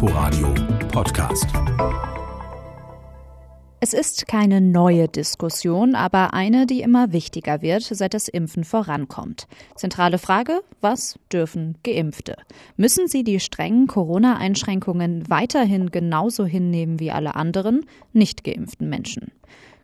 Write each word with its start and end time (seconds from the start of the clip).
Inforadio 0.00 0.54
Podcast. 0.92 1.48
Es 3.80 3.92
ist 3.92 4.28
keine 4.28 4.60
neue 4.60 5.08
Diskussion, 5.08 5.96
aber 5.96 6.34
eine, 6.34 6.66
die 6.66 6.82
immer 6.82 7.12
wichtiger 7.12 7.62
wird, 7.62 7.82
seit 7.82 8.14
das 8.14 8.28
Impfen 8.28 8.62
vorankommt. 8.62 9.48
Zentrale 9.74 10.18
Frage, 10.18 10.60
was 10.80 11.18
dürfen 11.32 11.78
Geimpfte? 11.82 12.36
Müssen 12.76 13.08
sie 13.08 13.24
die 13.24 13.40
strengen 13.40 13.88
Corona-Einschränkungen 13.88 15.28
weiterhin 15.28 15.90
genauso 15.90 16.46
hinnehmen 16.46 17.00
wie 17.00 17.10
alle 17.10 17.34
anderen 17.34 17.84
nicht 18.12 18.44
geimpften 18.44 18.88
Menschen? 18.88 19.32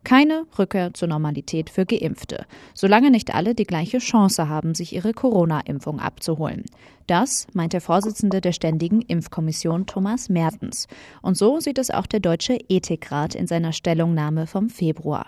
Keine 0.04 0.46
Rückkehr 0.58 0.92
zur 0.92 1.08
Normalität 1.08 1.70
für 1.70 1.86
Geimpfte, 1.86 2.46
solange 2.74 3.10
nicht 3.10 3.34
alle 3.34 3.54
die 3.54 3.64
gleiche 3.64 3.98
Chance 3.98 4.48
haben, 4.48 4.74
sich 4.74 4.94
ihre 4.94 5.14
Corona-Impfung 5.14 5.98
abzuholen. 5.98 6.64
Das 7.06 7.46
meint 7.54 7.72
der 7.72 7.80
Vorsitzende 7.80 8.40
der 8.40 8.52
Ständigen 8.52 9.00
Impfkommission 9.00 9.86
Thomas 9.86 10.28
Mertens. 10.28 10.88
Und 11.22 11.36
so 11.36 11.58
sieht 11.58 11.78
es 11.78 11.90
auch 11.90 12.06
der 12.06 12.20
Deutsche 12.20 12.58
Ethikrat 12.68 13.34
in 13.34 13.46
seiner 13.46 13.72
Stellungnahme 13.72 14.46
vom 14.46 14.68
Februar. 14.68 15.26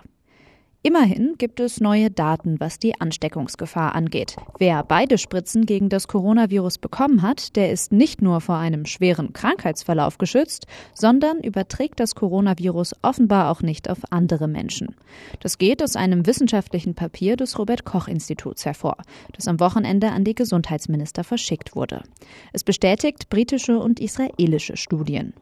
Immerhin 0.87 1.35
gibt 1.37 1.59
es 1.59 1.81
neue 1.81 2.13
Daten, 2.13 2.61
was 2.61 2.79
die 2.79 3.01
Ansteckungsgefahr 3.01 3.97
angeht. 3.97 4.37
Wer 4.61 4.85
beide 4.85 5.19
Spritzen 5.19 5.67
gegen 5.67 5.89
das 5.89 6.07
Coronavirus 6.07 6.79
bekommen 6.79 7.23
hat, 7.23 7.57
der 7.57 7.73
ist 7.73 7.91
nicht 7.91 8.23
nur 8.23 8.41
vor 8.41 8.59
einem 8.59 8.87
schweren 8.87 9.33
Krankheitsverlauf 9.33 10.17
geschützt, 10.17 10.69
sondern 10.95 11.41
überträgt 11.41 11.99
das 11.99 12.15
Coronavirus 12.15 12.95
offenbar 13.03 13.51
auch 13.51 13.63
nicht 13.63 13.91
auf 13.91 13.99
andere 14.11 14.47
Menschen. 14.47 14.95
Das 15.41 15.59
geht 15.59 15.83
aus 15.83 15.97
einem 15.97 16.25
wissenschaftlichen 16.25 16.95
Papier 16.95 17.35
des 17.35 17.59
Robert 17.59 17.85
Koch 17.85 18.07
Instituts 18.07 18.65
hervor, 18.65 18.99
das 19.33 19.49
am 19.49 19.59
Wochenende 19.59 20.13
an 20.13 20.23
die 20.23 20.37
Gesundheitsminister 20.37 21.25
verschickt 21.25 21.75
wurde. 21.75 22.05
Es 22.53 22.63
bestätigt 22.63 23.29
britische 23.29 23.81
und 23.81 23.99
israelische 23.99 24.77
Studien. 24.77 25.35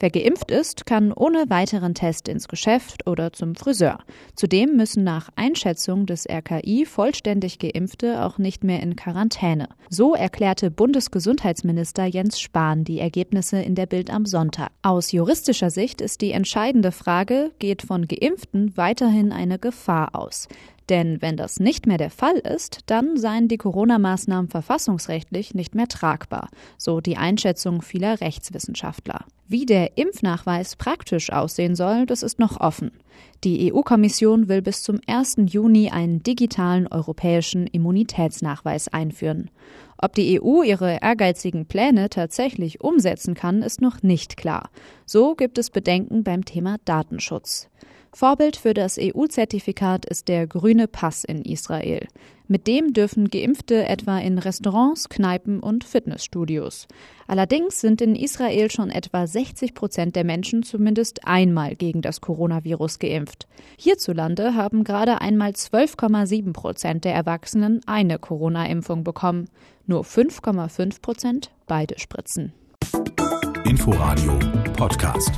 Wer 0.00 0.10
geimpft 0.10 0.50
ist, 0.50 0.86
kann 0.86 1.12
ohne 1.12 1.44
weiteren 1.48 1.94
Test 1.94 2.28
ins 2.28 2.48
Geschäft 2.48 3.06
oder 3.06 3.34
zum 3.34 3.54
Friseur. 3.54 3.98
Zudem 4.34 4.76
müssen 4.76 5.04
nach 5.04 5.28
Einschätzung 5.36 6.06
des 6.06 6.26
RKI 6.26 6.86
vollständig 6.86 7.58
Geimpfte 7.58 8.24
auch 8.24 8.38
nicht 8.38 8.64
mehr 8.64 8.82
in 8.82 8.96
Quarantäne. 8.96 9.68
So 9.90 10.14
erklärte 10.14 10.70
Bundesgesundheitsminister 10.70 12.06
Jens 12.06 12.40
Spahn 12.40 12.84
die 12.84 12.98
Ergebnisse 12.98 13.60
in 13.60 13.74
der 13.74 13.84
Bild 13.86 14.10
am 14.10 14.24
Sonntag. 14.24 14.70
Aus 14.80 15.12
juristischer 15.12 15.70
Sicht 15.70 16.00
ist 16.00 16.22
die 16.22 16.32
entscheidende 16.32 16.92
Frage, 16.92 17.50
geht 17.58 17.82
von 17.82 18.08
Geimpften 18.08 18.76
weiterhin 18.78 19.32
eine 19.32 19.58
Gefahr 19.58 20.14
aus? 20.14 20.48
Denn 20.90 21.22
wenn 21.22 21.36
das 21.36 21.60
nicht 21.60 21.86
mehr 21.86 21.98
der 21.98 22.10
Fall 22.10 22.36
ist, 22.36 22.80
dann 22.86 23.16
seien 23.16 23.46
die 23.46 23.58
Corona-Maßnahmen 23.58 24.50
verfassungsrechtlich 24.50 25.54
nicht 25.54 25.76
mehr 25.76 25.86
tragbar, 25.86 26.48
so 26.78 27.00
die 27.00 27.16
Einschätzung 27.16 27.80
vieler 27.80 28.20
Rechtswissenschaftler. 28.20 29.24
Wie 29.46 29.66
der 29.66 29.96
Impfnachweis 29.96 30.74
praktisch 30.74 31.32
aussehen 31.32 31.76
soll, 31.76 32.06
das 32.06 32.24
ist 32.24 32.40
noch 32.40 32.60
offen. 32.60 32.90
Die 33.44 33.72
EU-Kommission 33.72 34.48
will 34.48 34.62
bis 34.62 34.82
zum 34.82 35.00
1. 35.06 35.36
Juni 35.46 35.90
einen 35.90 36.24
digitalen 36.24 36.88
europäischen 36.88 37.68
Immunitätsnachweis 37.68 38.88
einführen. 38.88 39.48
Ob 39.96 40.14
die 40.14 40.40
EU 40.42 40.62
ihre 40.62 40.98
ehrgeizigen 41.02 41.66
Pläne 41.66 42.10
tatsächlich 42.10 42.80
umsetzen 42.80 43.34
kann, 43.34 43.62
ist 43.62 43.80
noch 43.80 44.02
nicht 44.02 44.36
klar. 44.36 44.70
So 45.06 45.36
gibt 45.36 45.58
es 45.58 45.70
Bedenken 45.70 46.24
beim 46.24 46.44
Thema 46.44 46.78
Datenschutz. 46.84 47.68
Vorbild 48.12 48.56
für 48.56 48.74
das 48.74 48.98
EU-Zertifikat 49.00 50.04
ist 50.04 50.28
der 50.28 50.46
grüne 50.46 50.88
Pass 50.88 51.22
in 51.24 51.42
Israel. 51.42 52.08
Mit 52.48 52.66
dem 52.66 52.92
dürfen 52.92 53.30
Geimpfte 53.30 53.86
etwa 53.86 54.18
in 54.18 54.38
Restaurants, 54.38 55.08
Kneipen 55.08 55.60
und 55.60 55.84
Fitnessstudios. 55.84 56.88
Allerdings 57.28 57.80
sind 57.80 58.00
in 58.00 58.16
Israel 58.16 58.68
schon 58.72 58.90
etwa 58.90 59.28
60 59.28 59.74
Prozent 59.74 60.16
der 60.16 60.24
Menschen 60.24 60.64
zumindest 60.64 61.28
einmal 61.28 61.76
gegen 61.76 62.02
das 62.02 62.20
Coronavirus 62.20 62.98
geimpft. 62.98 63.46
Hierzulande 63.78 64.56
haben 64.56 64.82
gerade 64.82 65.20
einmal 65.20 65.50
12,7 65.50 66.52
Prozent 66.52 67.04
der 67.04 67.14
Erwachsenen 67.14 67.80
eine 67.86 68.18
Corona-Impfung 68.18 69.04
bekommen. 69.04 69.48
Nur 69.86 70.02
5,5 70.02 71.00
Prozent 71.00 71.52
beide 71.68 72.00
Spritzen. 72.00 72.52
Inforadio 73.64 74.36
Podcast. 74.76 75.30